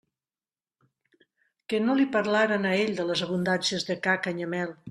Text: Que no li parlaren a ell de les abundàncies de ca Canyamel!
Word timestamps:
Que 1.73 1.83
no 1.85 1.97
li 2.01 2.09
parlaren 2.17 2.67
a 2.71 2.75
ell 2.81 2.97
de 3.01 3.09
les 3.11 3.25
abundàncies 3.29 3.91
de 3.93 4.03
ca 4.09 4.21
Canyamel! 4.27 4.79